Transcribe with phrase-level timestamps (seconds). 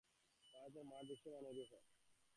[0.53, 1.85] ভারতের মাঠ বিশ্বমানেরই হয়।